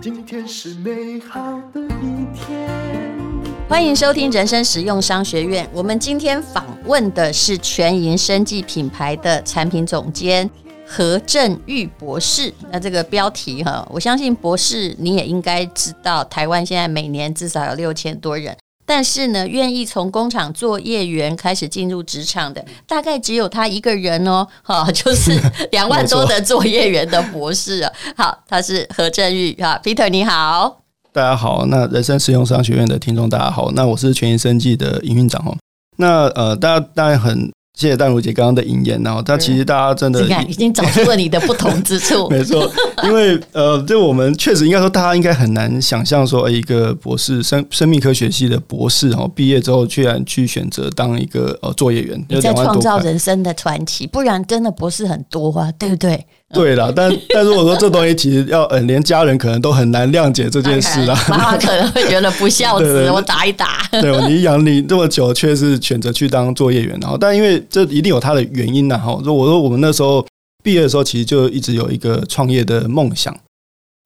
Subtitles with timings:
[0.00, 2.68] 今天是美好的一天。
[3.68, 5.68] 欢迎收听人生实用商学院。
[5.72, 10.48] 我们今天访问的是全银生技品牌的产品总监
[10.86, 12.52] 何振玉博士。
[12.72, 18.56] 那这个标题哈，我相信博士你也应该知道，台湾现在每年至少有六千多人，
[18.88, 24.48] 但是呢，愿意从工厂作业员开始进入职场的，大概只有他一个人哦。
[24.62, 25.38] 哈， 就是
[25.72, 27.92] 两万多的作业员的博士啊。
[28.16, 30.80] 好，他是何振玉哈，Peter 你好。
[31.12, 35.54] 大家好，那人生实用商学院的听众大家好，那我是全银生技的营运长哦。
[35.98, 42.68] 那呃，大家当然很谢谢淡如姐刚刚的引言，然后但其实大家真的已经找出了你的不同之处， 没错，
[43.04, 56.26] 因为呃，就我们确实应该说，大家应该很难想象说，一个博士生生命科学系的博士，然后毕业之后居然去选择当一个呃作业员，你在创造人生的传奇，不然真的博士很多啊，对不对？
[56.54, 61.14] 对啦，但但如果说这东西其实要，呃，连家人可能都很难谅解这件事啦。
[61.28, 63.86] 妈妈可能会觉得不孝子， 我打一打。
[64.00, 69.20] 对，你养你这么久，却是选择去当作业员，然后，但因为这一定有它的原因呐，哈。
[69.22, 70.26] 说我说我们那时候
[70.62, 73.36] 毕业的时候，其实就一直有一个创业的梦想。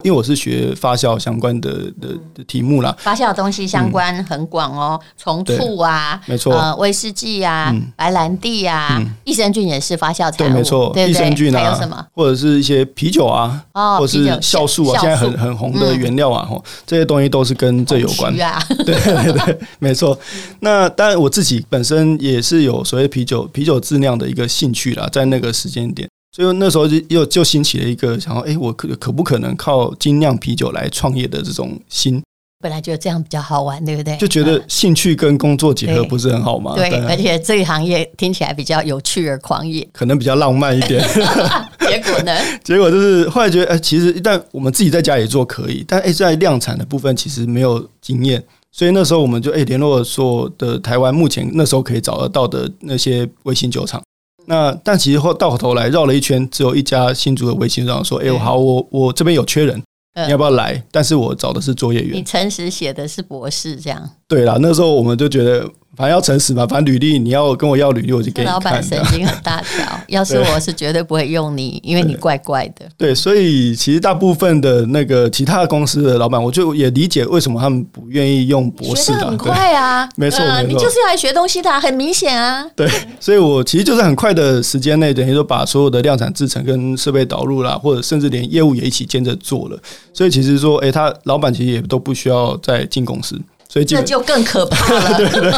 [0.03, 12.06] 因为我是学发酵相关的的的题目啦，发酵的东西相关很广哦，从醋啊，没错，呃，威士忌啊，白兰地啊，益生菌也是发酵产物，对，没错，益生菌啊，还有什么？
[12.14, 18.33] 或者是一些啤酒啊，哦，或者是酵素啊，现在很很红的原料啊，吼，这些东西都是跟这有关。
[18.84, 20.19] 对对对，没错。
[20.61, 26.08] 那当然我自己本身也是有所谓啤酒啤酒质量的一个兴趣啦，在那个时间点。
[26.34, 32.22] 所以那时候就又就兴起了一个想说，哎，我可可不可能靠精酿啤酒来创业的这种心？
[32.62, 34.16] 本来觉得这样比较好玩，对不对？
[34.19, 36.74] 就觉得兴趣跟工作结合不是很好吗？
[36.77, 41.02] 对，而且这个行业听起来比较有趣而狂野，可能比较浪漫一点。
[41.80, 42.34] 结果呢？
[42.62, 54.01] 结果就是后来觉得，哎，其实一旦我们自己在家里做可以，但哎，在量产的部分其实没有经验，所以那时候我们就哎联络所有的台湾目前那时候可以找得到的那些微型酒厂。
[54.47, 59.83] 那但其实后到头来绕了一圈，只有一家新竹的微信上说：“哎、欸，好，我我这边有缺人，
[60.27, 60.83] 你要不要来？
[60.91, 64.11] 但是我找的是作业员。”你诚实写的是博士这样？
[64.27, 65.69] 对啦，那时候我们就觉得。
[65.97, 68.55] 反正要诚实嘛，反正履历你要跟我要履历，我就给你看。
[68.55, 72.86] 老板神经很大条， 要是我是绝对不会用你，因为你怪怪的。
[72.97, 79.27] 对， 所以其实大部分的那个其他的公司的老板，我就也理解为什么他们不愿意用博士的。
[79.27, 82.67] 很快啊，没错，你就是要来学东西的，很明显啊。
[82.75, 82.89] 对，
[83.20, 89.79] 所以我其实就是很快的时间内，等于说把所有的量产制程跟设备导入啦，或者甚至连业务也一起兼着做了。
[90.14, 93.39] 所以其实说，哎，他老板其实也都不需要再进公司。
[93.72, 95.52] 所以这就更可怕了， 对对对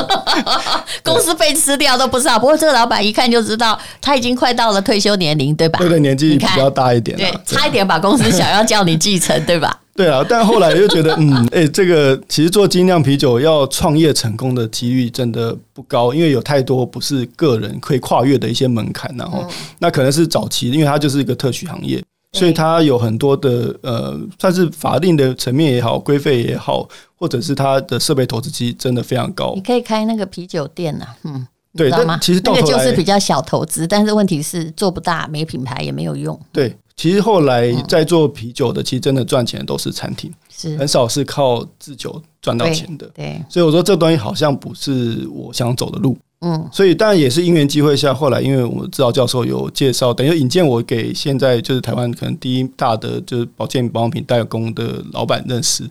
[1.02, 2.38] 公司被吃掉都不知道。
[2.38, 5.80] 不过这个老板一看就知道，他已经快到了退休年龄，对吧？
[5.80, 9.80] 对对，年纪比较大一点，对，差一点把公司想要叫你继承，对吧？
[9.96, 19.44] 对啊，但后来又觉得，嗯，哎，这个其实做精酿啤酒要创业成功的几率真的不高，因为有太多不是个人可以跨越的一些门槛，然后
[19.80, 22.00] 那可能是早期，因为它就是一个特许行业。
[22.34, 29.52] 所以它有很多的呃，算是法定的层面也好，规费也好，或者是它的设备投资机真的非常高。
[29.54, 31.46] 你可以开那个啤酒店呐、啊，嗯，
[31.76, 32.18] 对，吗？
[32.20, 36.38] 其实那个就是比较小投资，但是问题是做不大，没品牌也没有用。
[36.52, 43.08] 对，其实后来在做啤酒的，其实真的赚钱都是餐厅，是很少是靠制酒赚到钱的。
[43.14, 46.18] 对，所以我说这东西好像不是我想走的路。
[46.46, 55.88] 嗯，所以当然也是因缘机会下，后来因为我们指导教授有介绍，等于引荐我给现在就是台湾可能第一大的就是保健保养品代工的老板认识。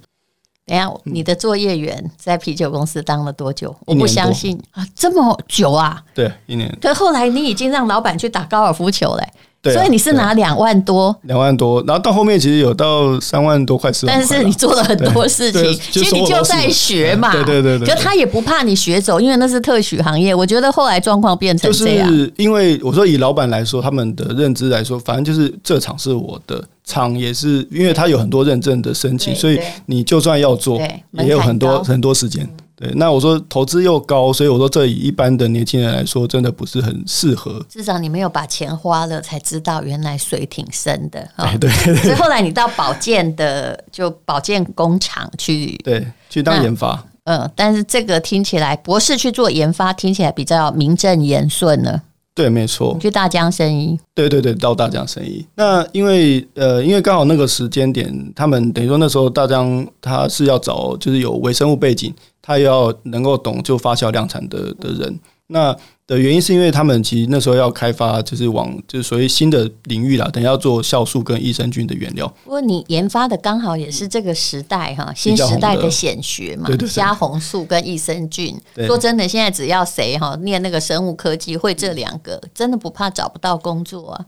[0.66, 3.76] 等下，你的作业员在啤酒公司当了多久？
[3.86, 6.02] 我不相信啊，这么久啊？
[6.14, 6.72] 对，一年。
[6.80, 9.28] 可后来你已经让老板去打高尔夫球嘞。
[9.64, 14.14] 对啊、所以你是拿两万多，两万多，然后到后面其实有到三万多块四万。
[14.14, 17.32] 但是你做了很多事情，其实你就在学嘛。
[17.32, 20.36] 对对对对，就他也不怕你学走，因为那是特许行业。
[20.36, 30.78] 我觉得后来状况变成这样，就是因为我说以老板来说，他们的认知来说，反正就是这场是我的厂，也是因为他有很多认证的申请，所以你就算要做，
[31.12, 32.46] 也有很多很多时间。
[32.84, 37.66] 对，那我说投资又高，所以我说这以一般的年轻人来说，真的不是很适合。
[37.70, 41.26] 至少你没有把钱花了，才知道原来水挺深的。
[41.38, 47.02] 哎， 对，對，所以后来你到保健的，就保健工厂去，对，去当研发。
[47.24, 52.02] 嗯，但是这个听起来，博士去做研发，听起来比较名正言顺呢。
[52.36, 52.94] 对，没错。
[52.96, 53.98] 你去大江生意。
[54.16, 55.46] 对对对，到大江生意。
[55.56, 62.12] 那因为呃，因为刚好那个时间点，他们等于说那时候大江他是要找就是有微生物背景。
[62.44, 65.76] 他要能够懂就发酵量产的的人，那
[66.06, 72.28] 的原因是因为他们其实那时候要开发，就是往就是所谓新的领域啦，等下要做酵素跟益生菌的原料。
[72.44, 78.60] 不过你研发的刚好也是这个时代哈，新时代的显学嘛，虾红素跟益生菌。
[78.86, 84.26] 说真的，现在只要谁哈念那个生物科技，会这两个，真的不怕找不到工作啊。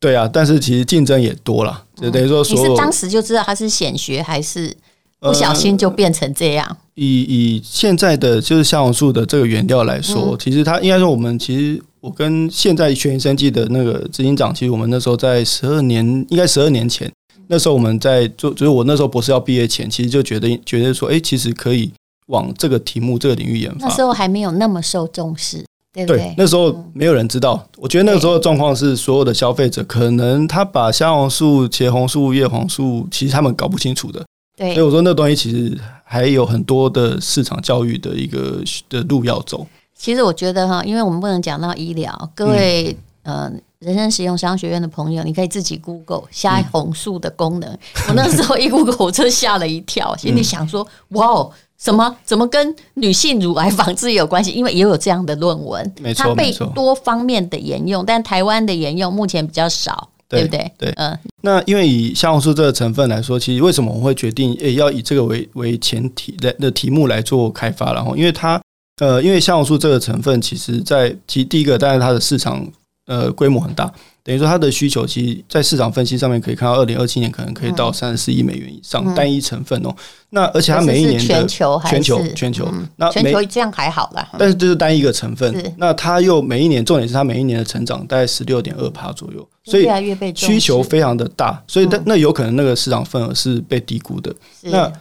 [0.00, 4.74] 对啊，但是其实竞争也多了，就等于说，你是当时就知道它是显学，还是
[5.20, 6.76] 不小心就变成这样？
[6.94, 17.10] 以以现在的就是虾红素的这个原料来说，嗯、其实它应该说我们其实我跟现在全银生技的那个执行长，其实我们那时候在十二年，应该十二年前，
[17.48, 21.90] 那时候我们在做，就是我那时候博士要毕业前，其实就觉得觉得说，哎，其实可以
[22.26, 23.88] 往这个题目这个领域研发。
[23.88, 26.18] 那时候还没有那么受重视，对不对？
[26.18, 27.64] 对，那时候没有人知道。
[27.76, 34.24] 我觉得那个时候的状况是，所有的消费者可能他把虾红素、茄红素、叶黄素，其实他们搞不清楚的。
[34.58, 39.64] 对，所以我说那东西其实还有很多的市场教育的一个的路要走。
[39.94, 47.70] 其实我觉得哈，因为我们不能讲到医疗，各位、嗯、呃人生实用商学院的朋友，你可以自己 Google 虾红素的功能。
[47.70, 47.78] 嗯、
[48.08, 54.50] 我那时候一 Google，我真吓了一跳，心里想说：哇哦，什么怎么跟女性乳癌防治有关系？
[54.50, 60.08] 因为也有这样的论文，没错，它被多方面的沿用，但台湾的沿用目前比较少。
[60.28, 60.72] 对不对？
[60.76, 61.18] 对，嗯。
[61.42, 67.92] 那因为以虾红素这个成分来说，其实为什么我们会决定诶要以这个为为前提的的题目来做开发？
[67.94, 68.60] 然后，因为它
[69.00, 72.66] 呃，因为虾红素这个成分，其实在其第一个，当然它的市场
[73.08, 73.92] 呃规模很大。
[74.22, 79.94] 等于说，它的需求其实，在市场分析上面可以看到，二零二七年可能可以到三十四亿美元以上单一成分哦。
[80.28, 84.28] 那而且它每一年的全球全球全球，那全球这样还好啦。
[84.38, 89.88] 但是这是单一个成分，那它又每一年，重点是它每一年的成长大概十六点二趴左右，所以
[90.34, 94.34] 需求非常的大，所以那那有可能那个市场份额是被低估的。
[94.60, 94.92] 那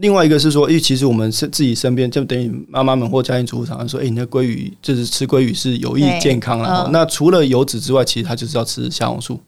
[0.00, 6.88] 另外一个是说，因为其实我们是自己身边，就等于妈妈们或家庭主妇常常说，哎，你的鲑鱼就是吃鲑鱼是有益健康了。
[6.90, 9.38] 那除了油脂之外，其实它就是要吃虾红素。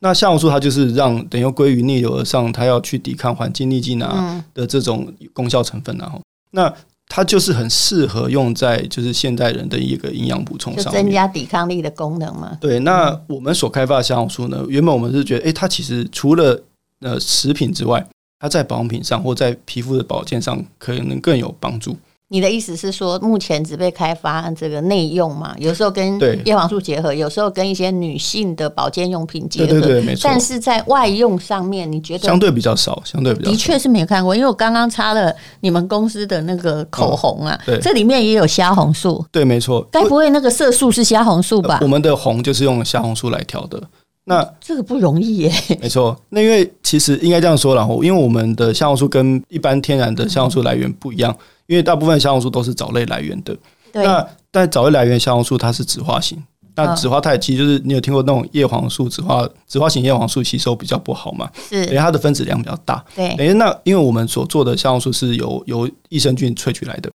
[0.00, 5.96] 那虾红素它就是让等于鲑鱼逆流而上，它要去抵抗环境逆境啊的这种功效成分。
[5.96, 6.20] 然后，
[6.50, 6.72] 那
[7.08, 12.58] 它就是很适合用在就是现代人的一个营养补充上，增加抵抗力的功能嘛。
[12.60, 16.60] 对，那我们所开发的虾红素呢，原本我们是觉得，哎，它其实除了
[17.00, 18.04] 呃食品之外，
[18.42, 21.96] 它在保养品上或在皮肤的保健上可能更有帮助。
[22.26, 25.54] 你的意思是说，目前只被开发这个内用嘛？
[25.58, 29.66] 有时候跟叶黄素结合，有时候跟一些女性的保健用品结合。
[29.66, 30.22] 对对对，没错。
[30.24, 33.50] 但是在外用上面，你觉得相对比较少，相对比较少。
[33.52, 39.24] 的确是没有看过，因为我刚刚擦了你们公司的那个口红啊，对，这里面也有虾红素。
[39.30, 39.86] 对，没错。
[39.92, 41.78] 该不会那个色素是虾红素吧？
[41.82, 43.80] 我们的红就是用虾红素来调的。
[44.24, 45.52] 那这个不容易耶。
[45.80, 51.36] 没错，那因为其实应该这样说，然后因为我们的香红素跟一般天然的香红素来源不一样，
[51.66, 53.56] 因为大部分香红素都是藻类来源的。
[53.92, 54.04] 对。
[54.04, 56.40] 那但藻类来源香红素它是酯化型，
[56.76, 61.50] 那酯化态其实就是你有听过那种叶黄素酯化酯化型叶黄素吸收比较不好嘛？
[61.68, 61.84] 是。
[61.86, 63.04] 等于它的分子量比较大。
[63.16, 63.34] 对。
[63.36, 67.10] 等于那因为我们所做的香红素是由由益生菌萃取来的。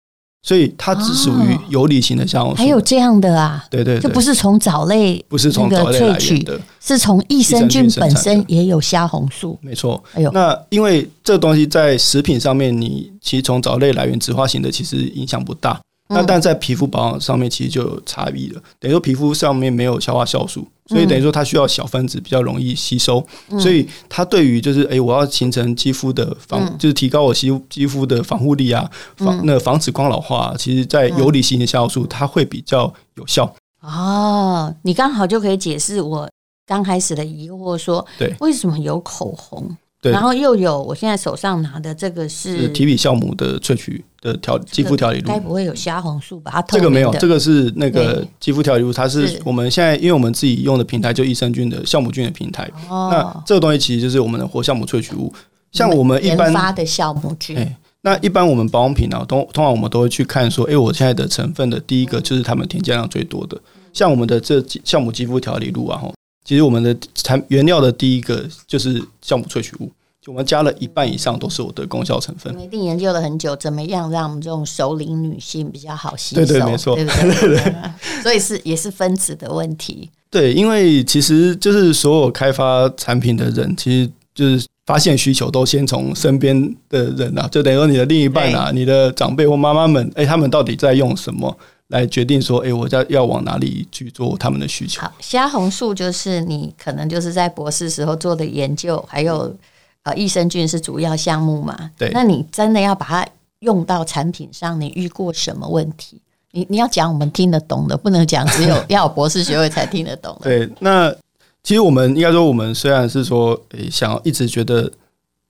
[0.43, 3.65] 所以它只属于游离型的虾红素，还有这样的啊？
[3.71, 9.57] 对对，就不是从藻类，不是从藻类萃取的，是从益生菌本身也有虾红素。
[9.61, 10.03] 没错。
[10.13, 15.79] 哎呦，那因为这东西在食品上面，你其实从藻类来源植化型的，其实影响不大。
[16.09, 18.61] 那但在皮肤保养上面，其实就有差异了。
[18.77, 23.25] 等于说皮肤上面没有消化酵素，所以等于说它需要小分子比较容易吸收。
[23.59, 30.53] 所以它对于就是哎，我要形成肌肤的防，就是提高我肌肌肤的防护力啊，防那防止光老化。
[30.57, 33.55] 其实，在游离型的酵素，它会比较有效。
[33.81, 36.29] 哦，你刚好就可以解释我
[36.65, 39.75] 刚开始的疑惑，说对，为什么有口红？
[40.03, 40.11] 对。
[40.11, 46.61] 然后又有，我现在手上拿的这个是，是提比酵母的萃取的调肌肤调理露，该不会有虾红素吧？
[46.67, 52.69] 这个没有，这个是那个肌肤调理露，它是我们现在因为我们自己用的平台就益生菌的酵母菌的平台。
[52.89, 55.33] 哦，那这个东西其实就是我们的活酵母萃取物，
[55.71, 57.57] 像我们一般发的酵母菌。
[57.57, 63.57] 哎，那一般我们保养品呢、啊，通通常我们都会去看说，哎，我现在的成分的第一个就是他们添加量最多的，
[63.93, 66.11] 像我们的这酵母肌肤调理露啊，哈。
[66.43, 69.89] 其实我们的产原料的第一个就是酵母萃取物，
[70.21, 72.51] 就我们加了一半以上都是我的功效成分。
[72.53, 76.45] 我们一定研究了很久，怎么样让我们这种熟龄女性比较好吸收？
[76.45, 77.47] 对对，没错，对不对？
[77.55, 77.73] 对，
[78.21, 80.09] 所以是也是分子的问题。
[80.29, 91.55] 对，因为其实就是所有开发产品的人，其实就是发现需求都先从身边的人啊，就等于说你的另一半啊，你的长辈或妈妈们，哎，他们到底在用什么？
[91.93, 95.01] 来决定说，哎、欸，我要要往哪里去做他们的需求？
[95.01, 99.55] 好，虾红素就是你可能就是在博士时候做的研究，还有
[100.01, 101.91] 呃益生菌是主要项目嘛？
[101.97, 103.27] 对，那你真的要把它
[103.59, 106.19] 用到产品上，你遇过什么问题？
[106.51, 110.49] 你你要讲我们听得懂的，不能讲只有 要有博士学位才听得懂的。
[110.49, 111.13] 对，那
[111.61, 114.91] 其实我们应该说，我们虽然是说，诶，想要一直觉得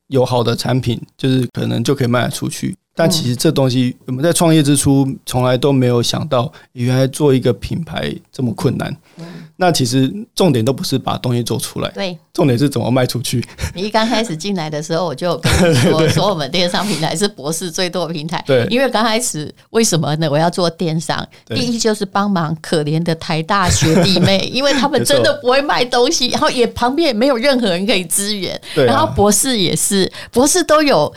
[0.08, 2.76] 有好的产品，就是可能就可以卖得出去。
[2.96, 8.96] 但其实这东西，我们在创业之初从来都没有想到，原来做一个品牌这么困难。
[9.56, 13.44] 那其实重点都不是把东西做出来，对，重点是怎么卖出去。
[13.76, 18.44] 你一刚开始进来的时候，我就跟你说， 说我们电商平台是博士最多的平台。
[18.48, 20.28] 对，因为刚开始为什么呢？
[20.30, 28.60] 我要做电商，第一就是帮忙可怜的台大学弟妹， 因为他们真的不会卖东西，然后也旁边也没有任何人可以支援。
[28.76, 31.12] 对然后博士也是，博士都有。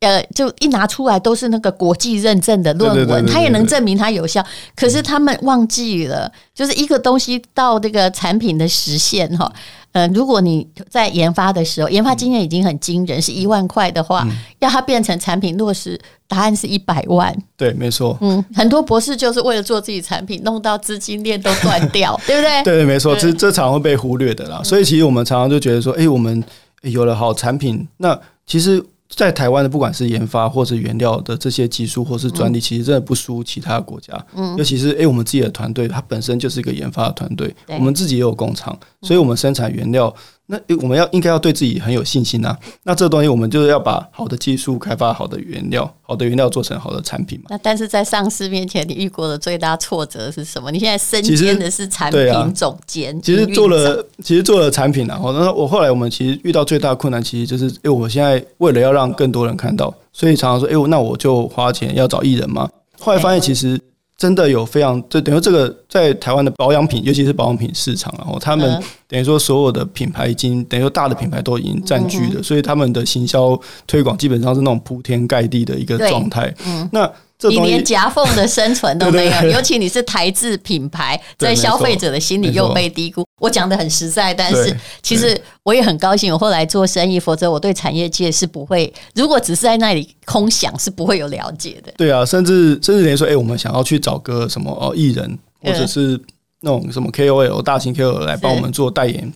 [0.00, 4.42] 呃，就一拿出来都是那个国际认证的论文，它也能证明它有效。
[4.74, 9.52] 可是他们忘记了，就是一个东西到这个产品的实现哈，
[9.92, 14.26] 呃，如果你在研发的时候，研发经验已经很惊人，是一万块的话，
[14.60, 17.36] 要它变成产品落实，答案是一百万。
[17.58, 18.16] 对，没错。
[18.22, 22.62] 嗯，很多博士就是为了做自己产品，弄到资金链都断掉， 对不对？
[22.64, 24.62] 对，没错，这这常会被忽略的啦。
[24.64, 26.42] 所以其实我们常常就觉得说，哎，我们
[26.80, 28.82] 有了好产品，那其实。
[29.14, 34.14] 在台湾的不管是研发或是原料的这些技术或是专利，其实真的不输其他国家。
[34.34, 40.14] 嗯，尤其是诶，我们自己的团队，它本身就是一个研发的团队，我们自己也有工厂，所以我们生产原料。
[40.50, 42.58] 那我们要应该要对自己很有信心啊！
[42.82, 47.46] 那这个东西我们就是要把好的技术开发好的原料，好的原料做成好的产品嘛。
[47.50, 50.72] 那但是在上市面前，你遇过的最大挫折是什么？
[50.72, 62.68] 你现在身兼的是产品总监，其实做了其实做了产品然后那我后来我们其实遇到最大的困难，其实就是哎，我现在为了要让更多人看到，所以常常说哎，那我就花钱要找艺人嘛。
[62.98, 63.80] 后来发现其实。
[64.20, 68.70] 真的有非常，就等于这个在台湾的保养品，尤其是保养品市场，然后他们
[69.08, 76.54] 等于说所有的品牌已经等于说大的品牌都已经占据了，所以他们的行销推广基本上是那种铺天盖地的一个状态。
[76.92, 77.10] 那
[77.48, 83.24] 你连夹缝的生存都 没有，尤其你是台制品牌，在消费者的心里又被低估。
[83.40, 88.92] 我讲的很实在，但是其实我也很高兴，我后来做生意，否则我对产业界是不会。
[89.14, 91.90] 如果只是在那里空想，是不会有了解的。
[91.96, 96.20] 对啊，甚至甚至连说，哎，我们想要去找个什么哦艺人，或者是
[96.60, 99.32] 那种什么 KOL 大型 KOL 来帮我们做代言，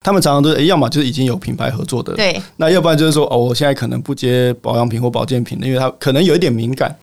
[0.00, 6.98] 他们常常都是，哎，要么就是已经有品牌合作的，对，那要不然就是说，哦，我现在可能不接保养品或保健品的，因为它可能有一点敏感。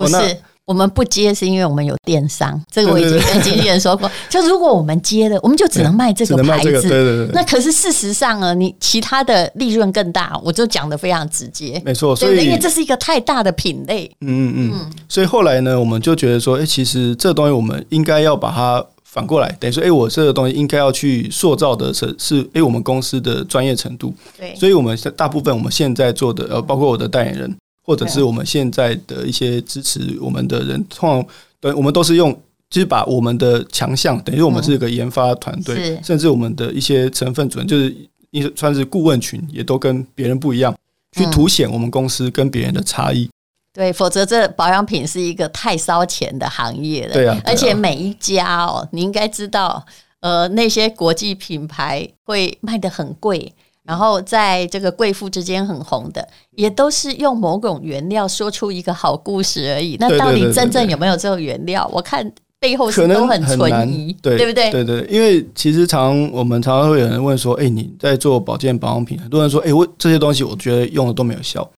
[0.00, 4.10] 不是，我们不接是因为我们有电商，这个我已经跟经纪人说过。
[4.30, 6.70] 就如果我们接了，我们就只能卖这个牌子。
[6.80, 7.30] 对对对。
[7.32, 11.80] 那可是事实上啊，你其他的利润更大，我就讲的非常直接。
[11.84, 14.10] 没错，所以因为这是一个太大的品类。
[14.20, 14.92] 嗯嗯嗯。
[15.08, 24.14] 所以后来呢，我们就觉得说，哎，其实这个东西我们应该要把它反过来，等于说，哎，我这个东西应该要去塑造的是是，哎，我们公司的专业程度。
[24.38, 24.54] 对。
[24.54, 27.56] 所以我们大部分我们现在做的，呃，包括我的代言人。
[27.82, 31.26] 或者是我们现在的一些支持我们的人，通常
[31.60, 32.32] 对，我们都是用，
[32.68, 37.96] 就是把我们的强项，等于我们是一个研发团队，甚至我们的一些成分主任，就是
[38.30, 40.74] 一算是顾问群，也都跟别人不一样，
[41.16, 43.28] 去凸显我们公司跟别人的差异。
[43.72, 47.12] 对，否则这保养品是一个太烧钱的行业了。
[47.12, 49.84] 对啊，而且每一家哦，你应该知道，
[50.20, 53.52] 呃，那些国际品牌会卖得很贵。
[53.90, 59.96] 然后在这个贵妇之间很红的，也都是用某种原料说出一个好故事而已。
[59.98, 61.90] 那到底真正有没有这种原料？
[61.92, 64.70] 我看背后是都很存疑，对对不对？
[64.70, 71.68] 对对，因为其实常我们常常会有人问说：“哎，你在做保健保养品？”很多人说：“哎，我这些东西我觉得用的都没有效。”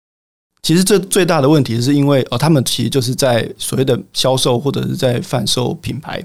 [0.63, 6.23] 其实这最大的问题是因为哦，他们其实就是在所谓的销售或者是在贩售品牌，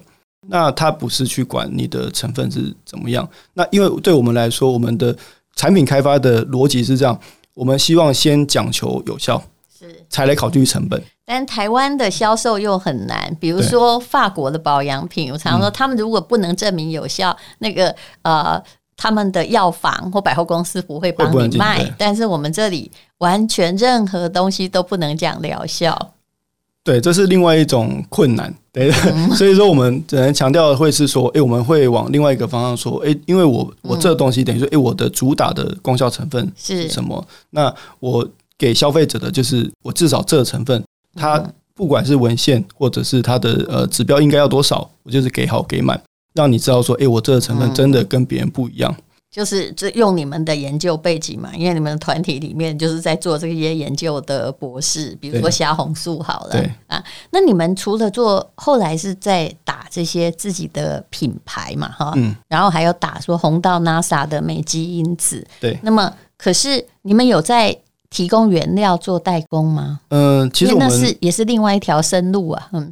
[0.50, 3.28] 那他不是去管你的成分是怎么样。
[3.54, 5.16] 那因为对我们来说，我们的
[5.58, 7.20] 产品开发的逻辑是这样，
[7.54, 9.42] 我们希望先讲求有效，
[9.78, 11.04] 是才来考虑成本。
[11.26, 18.64] 但台湾的销售又很难，比如说法国的保养品，我常常说他们如果不能证明有效，那个呃，
[18.96, 21.84] 他们的药房或百货公司不会帮你卖。
[21.98, 26.14] 但是我们这里完全任何东西都不能讲疗效。
[26.88, 28.54] 对，这是另外一种困难。
[28.72, 28.90] 对，
[29.36, 37.28] 所以说我们只能强调的会是说，哎，我们会往另外一个方向说，哎，因为我我这个东西等于说，哎，我的主打的功效成分是什么？
[37.50, 38.26] 那我
[38.58, 40.82] 给消费者的就是，我至少这个成分，
[41.14, 41.44] 它
[41.76, 46.02] 不管是文献或者是它的呃指标应该要多少，我就是给好给满，
[46.36, 48.96] 让你知道说，哎，我这个成分真的跟别人不一样。
[49.38, 57.04] 就是这用你们的研究背景嘛，因为你们的团体里面就是在做这些研究的博士，比如说虾红素好了，对啊。
[57.30, 65.78] 那你们除了做，后来是在打这些自己的品牌嘛，哈，嗯，然后还有打说红到 NASA 的美肌因子，对。
[65.84, 67.78] 那么，可是你们有在
[68.10, 70.00] 提供原料做代工吗？
[70.10, 72.92] 嗯，其实那是也是另外一条生路啊，嗯。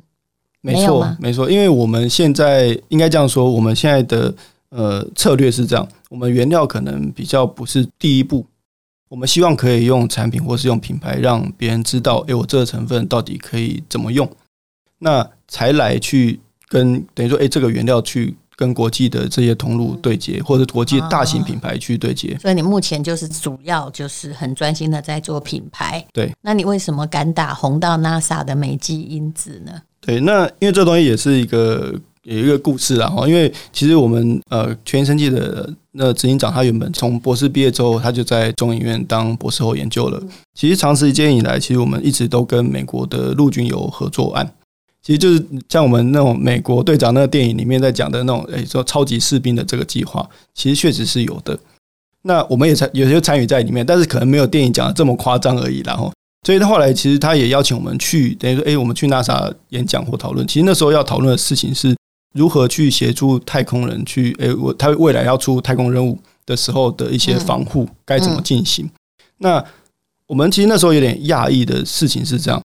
[0.61, 4.33] 没错，没错，因为我们现在应该这样说，我们现在的
[4.69, 8.45] 呃策略是这样，我们原料可能比较不是第一步，
[9.09, 14.29] 我们希望可以用产品或是用品牌让别人知道，诶，我这个成分到底可以怎么用，
[14.99, 18.33] 那才来去跟等于说，诶，这个原料去。
[18.57, 26.01] 跟国际的这些通路对接，或者国际大型品牌去对接，所以你目前就是主要就是很专心的在做品牌。
[26.13, 29.73] 对，那你为什么敢打红到 NASA 的美肌因子呢？
[29.99, 31.93] 对，那因为这东西也是一个
[32.25, 33.27] 有一个故事啦哈。
[33.27, 40.21] 因为其实我们呃全银生技的那执行长，他原本从博士毕业之后，他就在中研院当博士后研究了。
[40.53, 44.53] 其实长时间以来，其实我们一直都跟美国的陆军有合作案。
[45.01, 51.57] 其实就是像我们那种美国队长那个电影里面在讲的那种，诶，说超级士兵的这个计划，其实确实是有的。
[52.23, 55.81] 那我们也参有些参与在里面，但是可能没有电影讲的这么夸张而已。
[55.85, 56.11] 然后，
[56.43, 60.47] 所以他后来其实他也邀请我们去，等于说，诶，我们去 NASA 演讲或讨论。
[60.47, 61.95] 其实那时候要讨论的事情是
[62.35, 68.87] 如何去协助太空人去，诶，我他未来要出太空任务的时候的一些防护该怎么进行。
[69.37, 69.63] 那
[70.27, 72.61] 我们其实那时候有点讶异的事情是这样。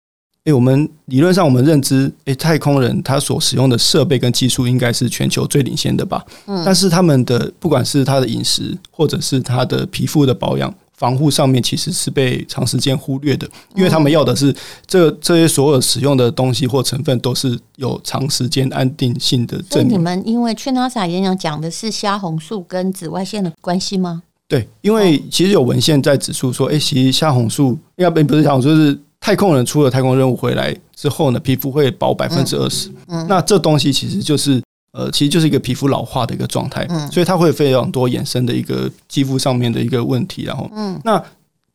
[0.43, 6.23] 诶、欸，我们理论上我们认知，诶、欸，太空人他所使用的设备跟技术应该是全球最领先的吧？
[6.45, 19.61] 嗯，但是他们的不管是他的饮食，或者是他的皮肤的保养、防护上面，其实是被长时间忽略的，因为他们要的是这这些所有使用的东西或成分都是有长时间安定性的。
[19.69, 24.23] 所以你们因为去 NASA 演讲讲的是虾红素跟紫外线的关系吗？
[24.47, 28.99] 对，因为其实有文献在指出说，诶、欸，其实虾红素应该并不是虾红素，就是。
[29.17, 32.91] 太空人出了太空任务回来之后呢，皮肤会薄百分之二十。
[33.07, 34.61] 嗯，那这东西其实就是
[34.95, 36.85] 呃，其实就是一个皮肤老化的一个状态。
[36.89, 40.43] 嗯，所以它会非常多衍生的一个肌肤上面的一个问题。
[40.43, 41.21] 然后，嗯，那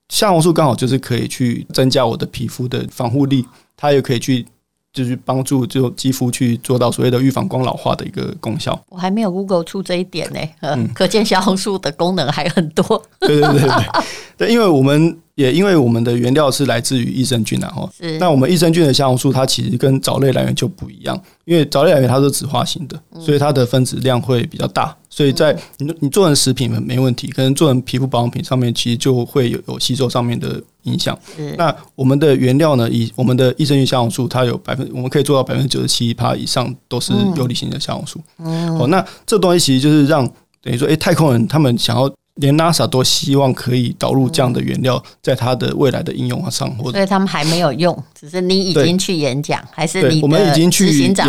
[0.09, 3.47] 虾红素刚好就是可以去增加我的皮肤的防护力，
[3.77, 4.47] 它也可以去。
[4.93, 8.77] 就是帮助就肌肤去做到所谓的预防光老化的一个功效。
[8.89, 13.01] 我还没有 Google 出这一点呢，嗯， 可见虾红素的功能还很多。
[13.21, 13.85] 对对对对，
[14.37, 24.95] 对，因为我们也因为我们的原料是来自于益生菌，然后是那我们益生菌的虾红素，它其实跟藻类来源就不一样，因为藻类来源它是酯化型的，所以它的分子量会比较大。
[25.09, 31.19] 所以在你你做成食品没问题，可能做成皮肤保养品上面，其实就会有有吸收上面的影响。
[31.57, 32.89] 那我们的原料呢？
[32.91, 38.21] 以我们的益生菌虾红素，它有百分，我们可以做到百分之九十七趴以上都是游离型的虾红素。
[38.79, 40.25] 哦，那这东西其实就是让
[40.63, 42.13] 等于说，诶，太空人他们想要。
[42.37, 51.29] 连 NASA 都希望可以导入这样的原料，在它的未来的应用上，或者所以他们还没有用，只是你已经去演讲，还是你我们已经去演讲，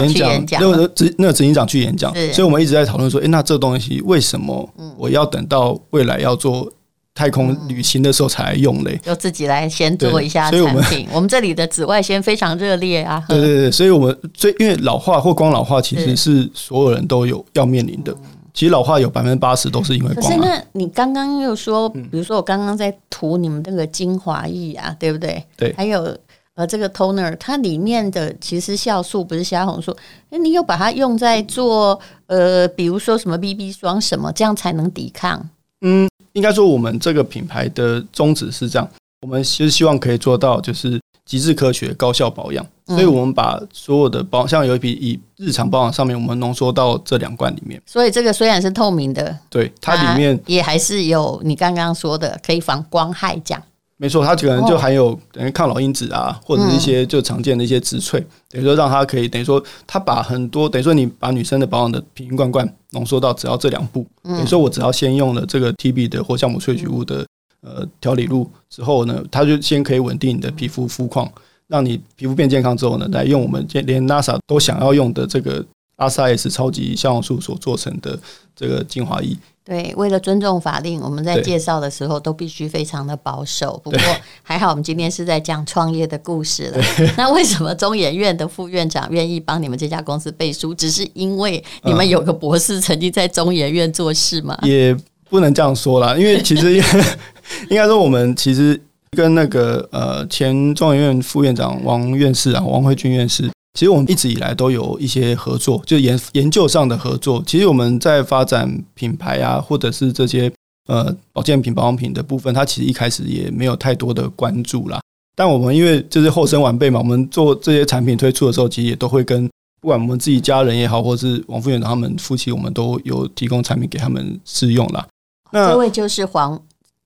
[0.59, 6.71] 那个执那个执行长去演讲，所以我们一直在讨论说，诶，那这东西为什么我要等到未来要做
[7.13, 8.97] 太空旅行的时候才来用嘞？
[9.03, 11.05] 就自己来先做一下产品。
[11.11, 13.21] 我们这里的紫外线非常热烈啊！
[13.27, 18.15] 对对对，所以我们最因为老化或光老化，其实是所有人都有要面临的。
[18.53, 20.15] 其实老化有百分之八十都是因为光。
[20.15, 25.43] 可是那你刚刚又说，比如说我刚刚在涂你们那个精华液啊，对不对？
[25.55, 25.73] 对。
[25.77, 26.17] 还有
[26.53, 29.95] 呃，这个 toner，它里面的其实酵素不是虾红素，
[30.29, 35.49] 那你有把它用在做呃，比如说什么 BB 霜什么，这样才能抵抗？
[35.79, 38.87] 嗯，应该说我们这个品牌的宗旨是这样，
[39.21, 40.99] 我们其实希望可以做到就是。
[41.23, 47.81] 极致科学、高效保养，所以我们把所有的保，像有一批以日常保养上面，我们浓缩到这两罐里面。
[47.85, 53.63] 所以这个虽然是透明的，对它里面也还是有你刚刚说的可以防光害这样。
[53.95, 67.25] 没错，它可能就含有等于抗老因子啊，或者一些就常见的一些植萃，等于说让它可以等于说它把很多等于说你把女生的保养的瓶瓶罐罐浓缩到只要这两步，等于说我只要先用了这个 TB 的或酵母萃取物的。
[67.61, 71.31] 呃，调理露之后呢，它就先可以稳定你的皮肤肤况，
[71.67, 75.63] 让你皮肤变健康之后呢，来用我们连 NASA 都想要用的这个
[75.97, 78.19] 阿萨 S 超级虾红素所做成的
[78.55, 79.37] 这个精华液。
[79.63, 83.79] 对，为了尊重法令，我们在介绍的时候都必须非常的保守。
[83.83, 83.99] 不过
[84.41, 86.83] 还好，我们今天是在讲创业的故事了。
[87.15, 90.73] 那为什么中研院的副院长愿意帮你们这家公司背书？
[90.73, 94.57] 只是因为你们有个博士曾经在中研院做事吗？
[94.63, 94.97] 也
[95.29, 96.83] 不能这样说啦，因为其实。
[97.69, 98.79] 应该说，我们其实
[99.11, 107.43] 跟那个呃前中研院副院长王院士啊，王惠君院士，其实我们一直以来都有一些合作，就研研究上的合作。
[107.45, 110.51] 其实我们在发展品牌啊，或者是这些
[110.87, 114.99] 呃保健品、保养品的部分，它其实一开始也没有太多的关注啦。
[115.35, 119.49] 但我们因为就是后生晚辈嘛，我们做这些产品推出的时候，其实也都会跟
[119.81, 125.05] 不管我们自己家人也好，或是王副院长他们夫妻，我们都有提供产品给他们试用啦。
[125.51, 126.61] 那这位就是黄。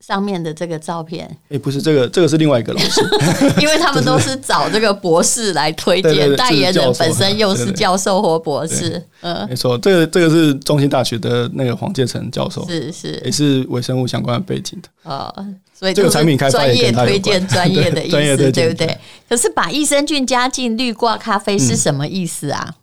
[0.05, 3.01] 上面的这个照片，哎，不是这个，这个是另外一个老师，
[3.59, 14.89] 因为他们都是找这个博士来推荐，代言人本身又是教授或博士，嗯，没错，这个这个是中兴大学的那个黄建成教授，是是，也是微生物相关的背景的。
[15.09, 15.33] 哦，
[15.73, 18.95] 所以这个产品开发也专业推荐 专业的意思，对不对？
[19.27, 22.75] 可是把益生菌加进滤挂咖啡是什么意思啊？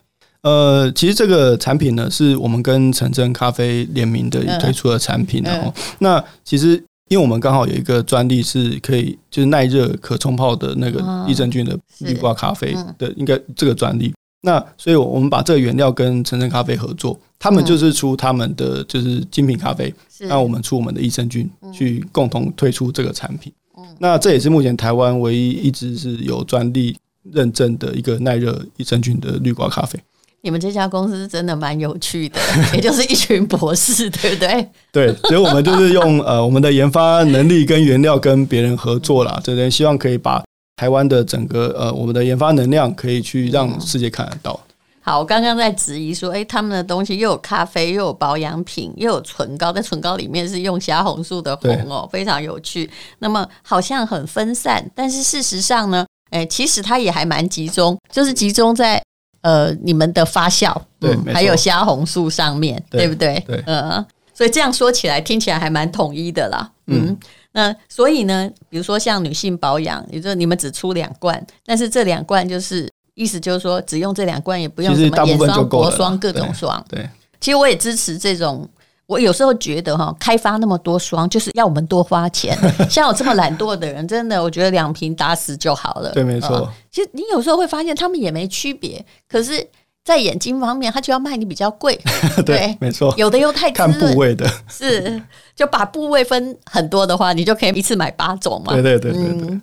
[0.42, 6.82] 呃，其实这个产品呢，是我们跟陈真咖啡联名的推出的产品，然后那其实。
[7.12, 14.10] 因为我们刚好有一个专利是可以就是耐热可冲泡的那个益生菌的绿挂咖啡的，应该这个专利。
[14.40, 23.52] 那所以我们把这个原料跟晨晨咖啡合作，他们就是出他们的就是精品咖啡，那我们出我们的益生菌去共同推出这个产品。
[23.98, 26.96] 那这也是目前台湾唯一一支是有专利
[27.30, 30.00] 认证的一个耐热益生菌的绿挂咖啡。
[30.44, 32.40] 你们这家公司真的蛮有趣的，
[32.74, 34.68] 也就是一群博士，对不对？
[34.90, 40.42] 对，所以我们就是用呃我们的研发能力跟原料跟别人合作啦，这边希望可以把
[40.76, 44.58] 台湾的整个呃我们的研发能量可以去让世界看得到。
[45.00, 52.90] 好，我刚刚在质疑说，哎，他们的东西又有咖啡，又有保养品，又有唇膏，在唇膏里面是用虾红素的红哦，非常有趣。
[53.20, 59.00] 那么好像很分散，但是事实上呢，哎，其实它也还蛮集中，就是集中在。
[59.42, 63.44] 呃，你们的发酵，对，还有虾红素上面，对，对不对？
[63.46, 66.70] 对，呃，所以这样说起来，听起来还蛮统一的啦。
[66.86, 67.18] 嗯，嗯，
[67.52, 76.84] 那所以呢，比如说像女性保养，也就是你们只出两罐，但是这两罐就是意思就是说，只用这两罐也不用什么眼霜、国霜各种霜。
[76.88, 77.08] 对，
[77.40, 78.68] 其实我也支持这种。
[79.12, 82.56] 我有时候觉得哈，开发那么多双，就是要我们多花钱。
[82.88, 86.10] 像我这么懒惰的人，真的，我觉得两瓶打死就好了。
[86.12, 86.68] 对，没错。
[86.90, 89.04] 其实你有时候会发现，他们也没区别。
[89.28, 89.64] 可是，
[90.02, 92.00] 在眼睛方面，他就要卖你比较贵。
[92.46, 93.14] 对，没错。
[93.18, 95.20] 有的又太看部位的，是
[95.54, 98.72] 就把部位分很多的话，你就可以一次买八种嘛。
[98.72, 99.48] 对对对对对。
[99.50, 99.62] 嗯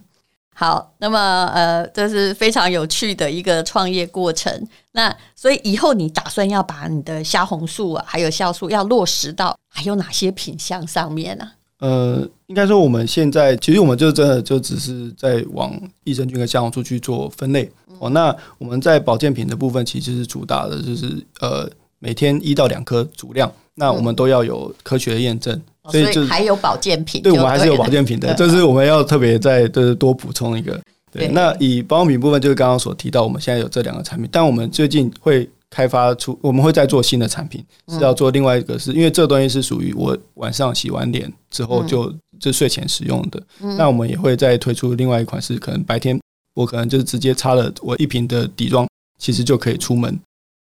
[0.59, 4.51] 好，那么呃，这是非常有趣的一个创业过程。
[4.91, 11.49] 那所以以后你打算要把你的虾红素啊，还有酵素要落实到还有哪些品相上面呢？
[11.79, 18.09] 呃，应该说我们现在其实我们就真的就只是在往益生菌跟虾红素去做分类哦。
[18.09, 21.69] 那我们在保健品的部分，其实是主打的就是呃
[21.99, 25.61] 每天一到两颗足量，那我们都要有科学的验证。
[25.91, 30.79] 所以就还有保健品，对，我们还是有保健品的，这是我们要特别再就是多补充一个。
[31.11, 43.41] 对，那以保养品部分，就是刚刚所提到，我们现在有这两个产品，但我们最近会开发出，我们会再做新的产品，是要做另外一个，是因为这东西是属于我晚上洗完脸之后就就睡前使用的。
[43.75, 46.19] 那我们也会再推出另外一款，是可能白天
[46.53, 50.19] 我可能就是直接擦了我一瓶的底妆，其实就可以出门。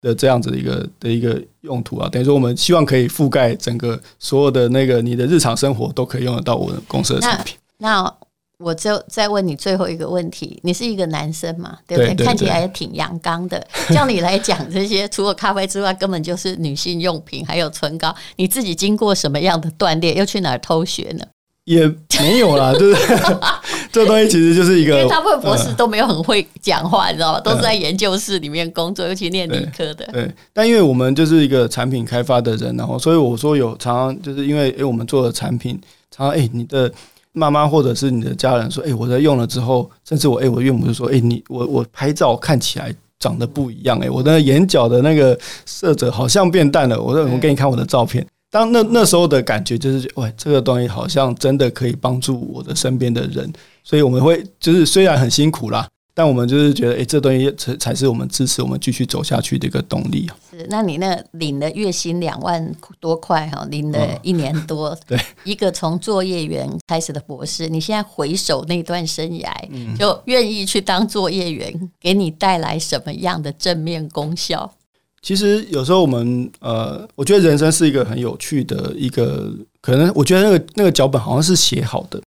[0.01, 7.55] 的这样子的一个的一个用途啊，等于说我们希望可以覆盖整个所有的那个你的日常生活都可以用得到我们公司的产品。
[7.77, 8.15] 那，那
[8.57, 12.07] 我就再问你最后一个问题，你是一个男生嘛，对不对？
[12.09, 13.65] 对对对，看起来也挺阳刚的。
[13.89, 18.15] 叫你来讲这些，除了咖啡之外，根本就是女性用品，还有唇膏。
[18.35, 20.15] 你自己经过什么样的锻炼？
[20.15, 21.25] 又去哪儿偷学呢？
[21.73, 21.87] 也
[22.19, 23.17] 没有啦， 就是
[23.91, 27.39] 这东西其实就是一个，因为大部分博士都没有很会讲话，你知道吗？
[27.39, 30.05] 都是在研究室里面工作，尤其念理科的。
[30.11, 35.79] 对，但因为我们就是一个产品开发的人，然后所以我说有常常就是因为诶，我们做的产品，
[36.09, 36.91] 常常诶，你的
[37.31, 47.01] 妈妈或者是你的家人说，诶，我在用了之后，甚至我诶，我岳母就说，诶，你我我拍照看起来长得不一样，诶，我的眼角的那个色泽好像变淡了。
[47.01, 48.25] 我说，我给你看我的照片。
[48.51, 60.35] 当那那时候的感觉就是，喂，这个东西好像真的可以帮助我的身边的人，所以我们会就是虽然很辛苦啦，但我们就是觉得，哎，这东西才才是我们支持我们继续走下去的一个动力啊。
[60.51, 69.49] 是，那你那领了月薪两万多块哈，领了一年多， 哦、对，一个从作业员开始的博士，你现在回首那段生涯，
[69.97, 74.73] 就愿意去当作业员，给你带来什么样的正面功效？
[75.21, 82.19] 其实有时候我们呃，我觉得人生是一个很有趣的一个，可能我觉得那个那个脚本好像是写好的，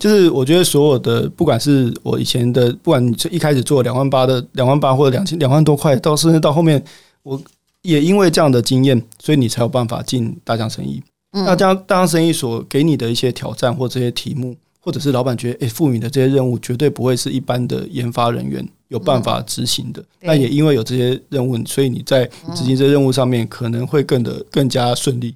[0.00, 6.82] 就是我觉得所有的，不管是我以前的，不管你一开始做两万八的两万八或者两千两万多块，到甚至到后面，
[7.22, 7.40] 我
[7.82, 11.02] 也因为这样的经验，所以你才有办法进大江生意。
[11.30, 18.68] 那这样大江生意所给你的一些挑战或这些题目，或者是老板觉得诶，赋予的这些任务，绝对不会是一般的研发人员。
[18.88, 25.34] 有办法执行的，那、嗯、也因为有这些任务，所以你在执行这些任务上面可能会更的更加顺利。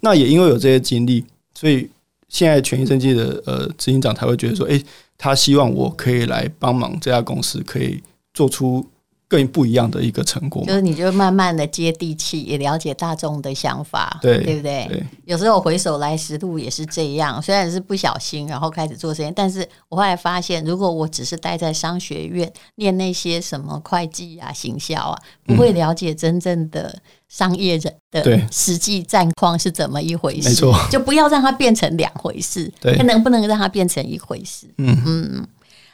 [0.00, 1.24] 那也因为有这些经历，
[1.54, 1.88] 所以
[2.28, 4.82] 现在权益生技的呃执行长才会觉得说，诶，
[5.16, 8.02] 他希望我可以来帮忙这家公司，可以
[8.34, 8.84] 做出
[9.28, 10.64] 更不一样的一个成果。
[10.64, 14.86] 就是你就慢慢的接地气，也了解大众的想法，对对不对？
[14.88, 30.48] 对，有时候回首来时路也是这样，虽然是不小心，然后开始做这些，但是我后来发现，如果我只是待在商学院念那些什么会计啊、行销啊，不会了解真正的商业人的实际战况是怎么一回事。
[30.48, 32.72] 没错，就不要让它变成两回事。
[32.80, 34.66] 对，它能不能让它变成一回事？
[34.78, 35.46] 嗯嗯。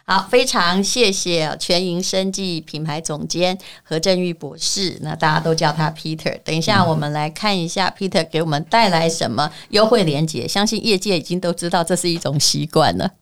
[0.07, 4.99] 好，非常谢谢全盈生技品牌总监何振玉博士。
[5.01, 6.38] 那大家都叫他 Peter。
[6.45, 10.47] 等一下，我们来看一下 Peter 给我们带来什么优惠连接。
[10.47, 13.12] 相信业界已经都知道这是一种习惯了。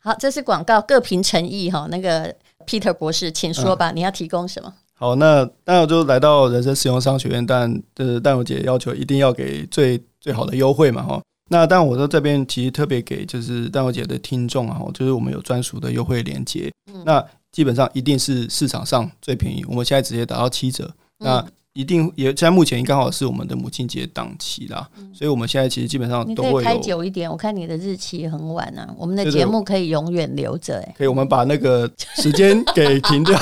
[0.00, 1.88] 好，这是广告，各凭诚意哈。
[1.90, 2.32] 那个
[2.64, 4.72] Peter 博士，请说吧，嗯、你要提供什么？
[4.94, 11.20] 好，那那我就来到人生实用商学院，但呃，但我姐要求一定要给最最好的优惠嘛，哈。
[11.52, 16.72] 那但我在这边其实特别给就是淡如姐的听众啊，就是我们有专属的优惠链接。
[16.90, 20.90] 嗯、那基本上一定是市场上最便宜，我们现在直接打到七折。
[21.18, 27.30] 嗯、那一定也现在目前刚好是我们的母亲节档期啦，嗯、所以我们现在其实基本上都会开久一点。
[27.30, 30.94] 我看你的日期很晚啊，我们的节目可以永远留着哎、欸。
[30.96, 31.86] 可以，我们把那个
[32.16, 33.38] 时间给停掉，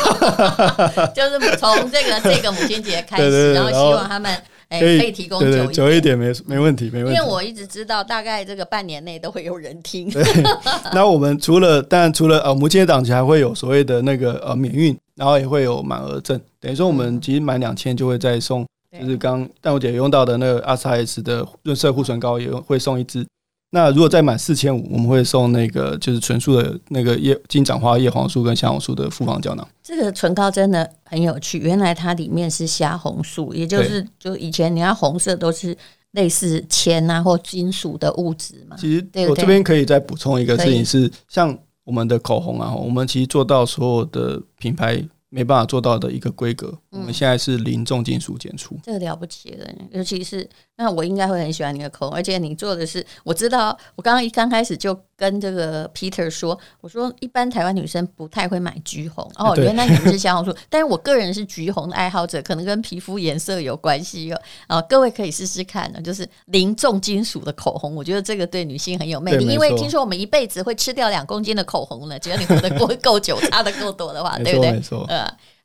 [1.15, 4.37] 就是从这个这个母亲节开始，然后希望他们。
[4.71, 7.19] 哎，可以提供久一点，久一点没没问题，没问题。
[7.19, 10.11] 因为我一直知道，大概这个半年内都会有人听。
[10.95, 16.41] 那我们除了，当然除了呃母亲节档期，还会有所谓的那个呃免运，然后也会有满额赠。
[16.61, 18.65] 等于说，我们其实满两千就会再送，
[19.01, 23.27] 就是刚但我姐用到的那个阿斯 S 的润色护唇膏，也会送一支。
[23.73, 29.67] 那如果再满四千五，我们会送那个就是纯素的那个叶金盏花叶黄素跟虾红素的复方胶囊。
[29.83, 35.77] 这个唇膏真的很有趣，原来它里面是虾红素，也就是就以前你看红色都是
[36.13, 38.77] 类似铅啊或金属的物质嘛。
[38.77, 45.03] 其实我这边可以再补充一个事情是，像我们的口红啊，我们其实做到所有的品牌。
[45.33, 49.75] 没办法做到的一个规格，我们现在是零重金属检出，这个了不起了。
[49.93, 50.45] 尤其是
[50.83, 64.41] 那我应该会很喜欢你的口红，而且你做的是，我知道，我刚刚一刚开始就跟这个 Peter 说，我说一般台湾女生不太会买橘红哦，原来你们是虾红素，但是我个人是橘红的爱好者，可能跟皮肤颜色有关系哦。
[64.69, 74.73] 啊，各位可以试试看呢，就是零重金属的口红，我觉得这个对女性很有魅力，因为听说我们一辈子会吃掉两公斤的口红呢，只要你活得够 够久，擦的够多的话，对不对？
[74.73, 75.07] 没错。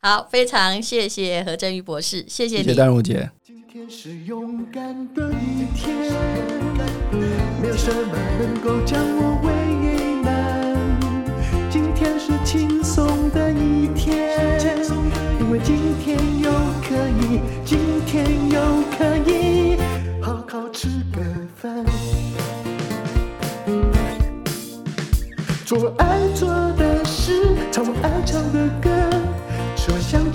[0.02, 2.64] 好，非常谢谢何振宇博士，谢谢你。
[2.64, 3.32] 谢谢丹如姐。
[3.76, 5.98] 今天是勇敢的一天，
[7.62, 9.52] 没有什么能够将我为
[10.24, 10.74] 难。
[11.70, 14.34] 今天是轻松的一天，
[15.42, 16.50] 因为今天又
[16.88, 18.62] 可以，今天又
[18.98, 19.76] 可以
[20.22, 21.20] 好好吃个
[21.58, 21.84] 饭，
[25.66, 28.90] 做我爱做的事，唱我爱唱的歌。